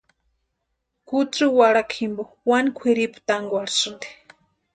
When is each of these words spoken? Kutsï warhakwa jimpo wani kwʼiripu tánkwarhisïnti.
Kutsï 1.07 1.45
warhakwa 1.57 1.95
jimpo 1.97 2.23
wani 2.49 2.69
kwʼiripu 2.77 3.19
tánkwarhisïnti. 3.27 4.07